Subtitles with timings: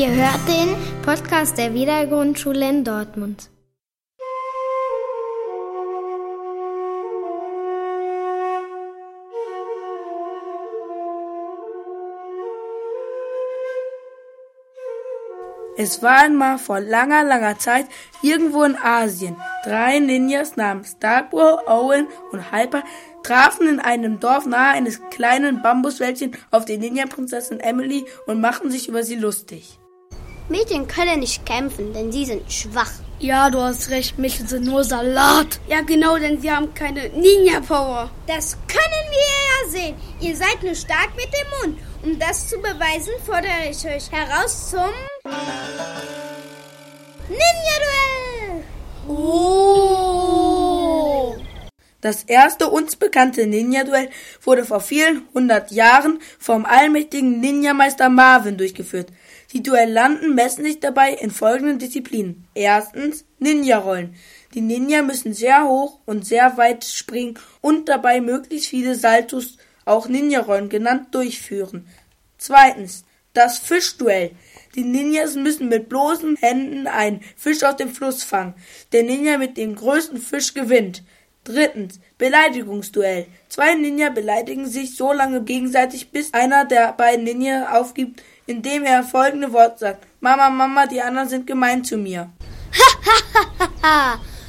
[0.00, 3.50] Ihr hört den Podcast der Wiedergrundschule in Dortmund.
[15.76, 17.84] Es war einmal vor langer, langer Zeit
[18.22, 19.36] irgendwo in Asien.
[19.64, 22.84] Drei Ninjas namens Darkbro, Owen und Hyper
[23.22, 28.88] trafen in einem Dorf nahe eines kleinen Bambuswäldchen auf die Ninja-Prinzessin Emily und machten sich
[28.88, 29.79] über sie lustig.
[30.50, 32.90] Mädchen können nicht kämpfen, denn sie sind schwach.
[33.20, 35.60] Ja, du hast recht, Mädchen sind nur Salat.
[35.68, 38.10] Ja, genau, denn sie haben keine Ninja-Power.
[38.26, 39.94] Das können wir ja sehen.
[40.20, 41.78] Ihr seid nur stark mit dem Mund.
[42.02, 44.90] Um das zu beweisen, fordere ich euch heraus zum
[47.28, 48.64] Ninja-Duell.
[49.06, 50.10] Oh!
[52.00, 54.08] Das erste uns bekannte Ninja-Duell
[54.42, 59.12] wurde vor vielen hundert Jahren vom allmächtigen Ninja-Meister Marvin durchgeführt.
[59.52, 62.46] Die Duellanten messen sich dabei in folgenden Disziplinen.
[62.54, 64.14] Erstens Ninja-Rollen.
[64.54, 70.08] Die Ninja müssen sehr hoch und sehr weit springen und dabei möglichst viele Saltos, auch
[70.08, 71.88] Ninja-Rollen genannt, durchführen.
[72.38, 74.32] Zweitens das Fischduell.
[74.74, 78.54] Die Ninjas müssen mit bloßen Händen einen Fisch aus dem Fluss fangen.
[78.92, 81.02] Der Ninja mit dem größten Fisch gewinnt.
[81.44, 83.26] Drittens Beleidigungsduell.
[83.48, 89.04] Zwei Ninja beleidigen sich so lange gegenseitig, bis einer der beiden Ninja aufgibt, indem er
[89.04, 90.06] folgende Worte sagt.
[90.20, 92.28] Mama, Mama, die anderen sind gemein zu mir.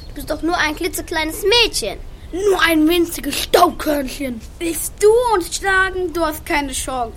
[0.08, 1.98] Du bist doch nur ein klitzekleines Mädchen.
[2.32, 4.40] Nur ein winziges Staubkörnchen.
[4.58, 6.12] Willst du uns schlagen?
[6.12, 7.16] Du hast keine Chance.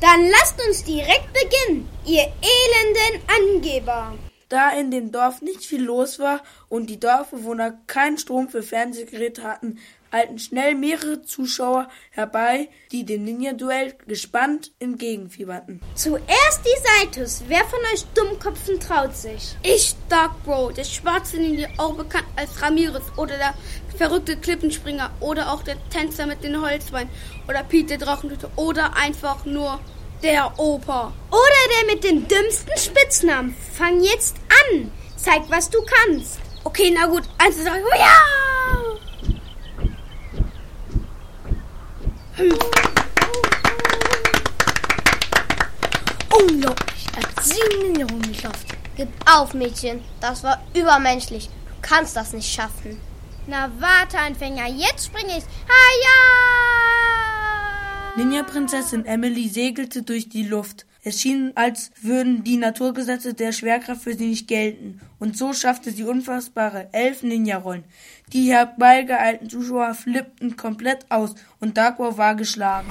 [0.00, 4.14] Dann lasst uns direkt beginnen, ihr elenden Angeber.
[4.48, 9.42] Da in dem Dorf nicht viel los war und die Dorfbewohner keinen Strom für Fernsehgeräte
[9.42, 9.78] hatten,
[10.10, 15.80] eilten schnell mehrere Zuschauer herbei, die dem Ninja-Duell gespannt entgegenfieberten.
[15.94, 17.42] Zuerst die Seitus.
[17.46, 19.56] Wer von euch Dummkopfen traut sich?
[19.62, 23.54] Ich, Dark Bro, der schwarze Ninja, auch bekannt als Ramirez oder der
[23.96, 27.10] verrückte Klippenspringer oder auch der Tänzer mit den Holzbeinen
[27.48, 29.80] oder Pete der Drachentöter oder einfach nur
[30.22, 31.12] der Opa.
[31.30, 33.54] Oder der mit den dümmsten Spitznamen.
[33.74, 34.36] Fang jetzt
[34.72, 34.90] an.
[35.16, 36.38] Zeig, was du kannst.
[36.64, 37.24] Okay, na gut.
[37.38, 37.82] Eins, zwei, drei.
[37.82, 38.37] Oh ja!
[46.30, 47.06] Unglaublich.
[47.16, 48.66] Er hat sieben Ninja-Runden geschafft.
[48.96, 50.04] Gib auf, Mädchen.
[50.20, 51.48] Das war übermenschlich.
[51.48, 53.00] Du kannst das nicht schaffen.
[53.48, 54.68] Na warte, Anfänger.
[54.68, 55.44] Jetzt springe ich.
[55.68, 56.18] Haja!
[58.16, 60.86] Ninja-Prinzessin Emily segelte durch die Luft.
[61.04, 65.00] Es schien, als würden die Naturgesetze der Schwerkraft für sie nicht gelten.
[65.20, 67.84] Und so schaffte sie unfassbare elf Ninja-Rollen.
[68.32, 72.88] Die herbeigeeilten Zuschauer flippten komplett aus und Darkwa war geschlagen.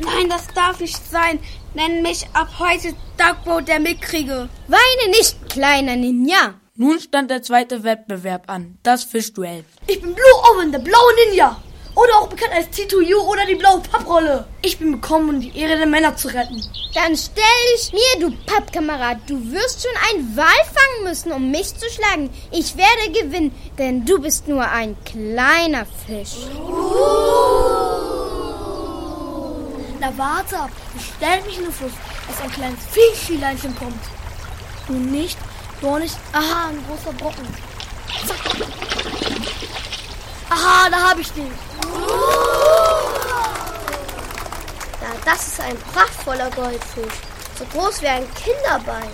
[0.00, 1.38] Nein, das darf nicht sein.
[1.74, 4.48] Nenn mich ab heute Darkbro der Mitkriege.
[4.66, 6.54] Weine nicht, kleiner Ninja.
[6.74, 9.64] Nun stand der zweite Wettbewerb an, das Fischduell.
[9.86, 11.62] Ich bin Blue Owen, der blaue Ninja.
[11.94, 14.46] Oder auch bekannt als Tito Yu oder die blaue Papprolle.
[14.62, 16.62] Ich bin gekommen, um die Ehre der Männer zu retten.
[16.94, 17.44] Dann stell
[17.74, 19.18] dich mir, du Pappkamerad.
[19.26, 22.30] Du wirst schon einen Wal fangen müssen, um mich zu schlagen.
[22.50, 26.46] Ich werde gewinnen, denn du bist nur ein kleiner Fisch.
[30.00, 31.92] Na warte ab, ich stell mich in den Fluss,
[32.26, 34.02] dass ein kleines Fischleinchen kommt.
[34.86, 35.38] Du nicht,
[35.80, 36.16] du nicht.
[36.32, 37.46] Aha, ein großer Brocken.
[38.26, 39.11] Zack.
[40.54, 41.50] Aha, da hab ich den.
[45.00, 47.14] Na, das ist ein prachtvoller Goldfisch.
[47.58, 49.08] So groß wie ein Kinderbein.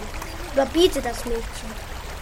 [0.52, 1.70] Überbiete das Mädchen.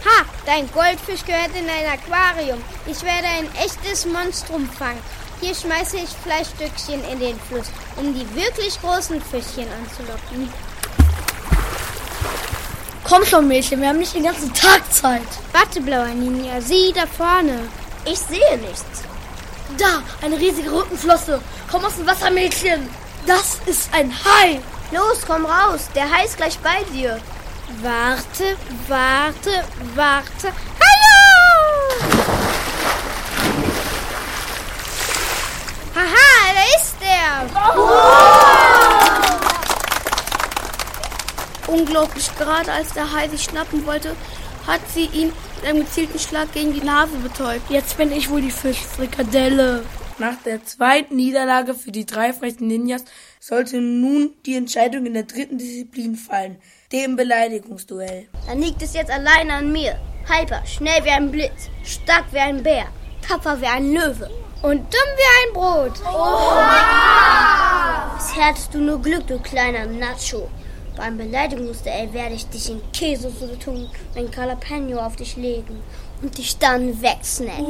[0.05, 2.61] Ha, dein Goldfisch gehört in ein Aquarium.
[2.85, 5.01] Ich werde ein echtes Monstrum fangen.
[5.41, 10.53] Hier schmeiße ich Fleischstückchen in den Fluss, um die wirklich großen Fischchen anzulocken.
[13.03, 15.27] Komm schon, Mädchen, wir haben nicht den ganzen Tag Zeit.
[15.53, 17.67] Warte, blauer Ninja, sieh da vorne.
[18.05, 19.06] Ich sehe nichts.
[19.75, 21.41] Da, eine riesige Rückenflosse.
[21.69, 22.89] Komm aus dem Wasser, Mädchen.
[23.25, 24.61] Das ist ein Hai.
[24.91, 25.89] Los, komm raus.
[25.93, 27.19] Der Hai ist gleich bei dir.
[27.81, 28.55] Warte,
[28.87, 30.53] warte, warte.
[30.79, 31.99] Hallo!
[35.93, 37.49] Haha, da ist er.
[41.67, 44.15] Unglaublich, gerade als der Hai sich schnappen wollte,
[44.67, 47.69] hat sie ihn mit einem gezielten Schlag gegen die Nase betäubt.
[47.69, 49.83] Jetzt bin ich wohl die Fischfrikadelle.
[50.19, 53.05] Nach der zweiten Niederlage für die drei frechen Ninjas
[53.39, 56.57] sollte nun die Entscheidung in der dritten Disziplin fallen,
[56.91, 58.27] dem Beleidigungsduell.
[58.47, 59.99] Dann liegt es jetzt alleine an mir.
[60.27, 62.87] Hyper, schnell wie ein Blitz, stark wie ein Bär,
[63.25, 64.29] tapfer wie ein Löwe.
[64.63, 66.01] Und dumm wie ein Brot.
[68.15, 70.49] Was hättest du nur Glück, du kleiner Nacho.
[70.97, 75.83] Beim Beleidigungsduell werde ich dich in Käsesoße tun und ein Jalapeno auf dich legen
[76.23, 77.65] und dich dann wegsnacken.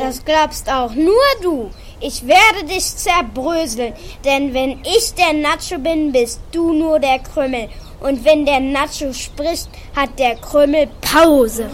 [0.00, 1.70] Das glaubst auch nur du.
[2.00, 7.68] Ich werde dich zerbröseln, denn wenn ich der Nacho bin, bist du nur der Krümmel.
[8.00, 11.70] Und wenn der Nacho spricht, hat der Krümmel Pause.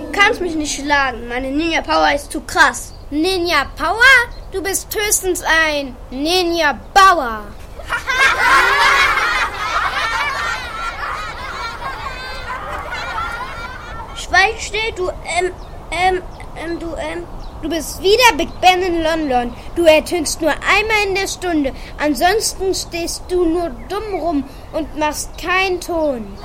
[0.00, 1.28] Du kannst mich nicht schlagen.
[1.28, 2.95] Meine Ninja Power ist zu krass.
[3.10, 4.02] Ninja Power?
[4.50, 7.44] Du bist höchstens ein Ninja Bauer.
[14.16, 15.52] Schweig still, du, ähm,
[15.92, 16.22] ähm,
[16.56, 17.24] ähm, du, ähm.
[17.62, 19.54] Du bist wieder Big Ben in London.
[19.76, 21.72] Du ertönst nur einmal in der Stunde.
[21.98, 26.36] Ansonsten stehst du nur dumm rum und machst keinen Ton.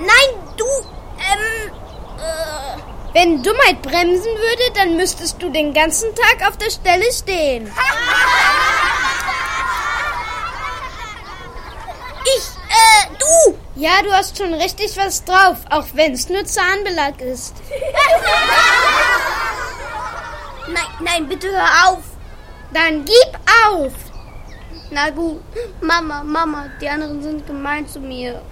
[0.00, 0.64] Nein, du.
[3.14, 7.70] Wenn Dummheit bremsen würde, dann müsstest du den ganzen Tag auf der Stelle stehen.
[12.24, 13.56] Ich, äh, du!
[13.76, 17.54] Ja, du hast schon richtig was drauf, auch wenn es nur Zahnbelag ist.
[20.66, 22.02] Nein, nein, bitte hör auf!
[22.72, 23.38] Dann gib
[23.68, 23.92] auf!
[24.90, 25.40] Na gut,
[25.80, 28.42] Mama, Mama, die anderen sind gemein zu mir.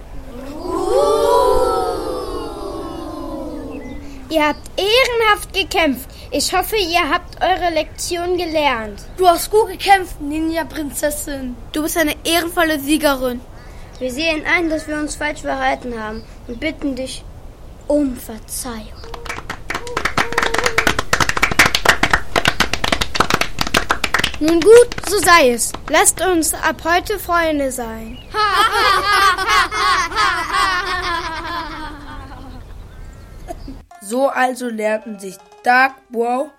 [4.33, 6.09] Ihr habt ehrenhaft gekämpft.
[6.31, 9.03] Ich hoffe, ihr habt eure Lektion gelernt.
[9.15, 11.55] Du hast gut gekämpft, Ninja-Prinzessin.
[11.71, 13.41] Du bist eine ehrenvolle Siegerin.
[13.99, 17.23] Wir sehen ein, dass wir uns falsch verhalten haben und bitten dich
[17.87, 19.03] um Verzeihung.
[24.39, 25.71] Nun gut, so sei es.
[25.89, 28.17] Lasst uns ab heute Freunde sein.
[34.13, 36.51] So also lernten sich Dark Wow,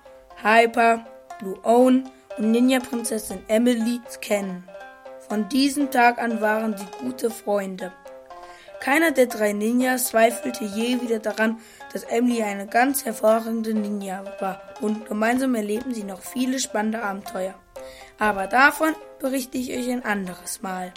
[0.42, 1.06] Hyper,
[1.38, 4.64] Blue Owen und Ninja-Prinzessin Emily kennen.
[5.28, 7.92] Von diesem Tag an waren sie gute Freunde.
[8.80, 11.60] Keiner der drei Ninjas zweifelte je wieder daran,
[11.92, 17.54] dass Emily eine ganz hervorragende Ninja war und gemeinsam erlebten sie noch viele spannende Abenteuer.
[18.18, 20.92] Aber davon berichte ich euch ein anderes Mal.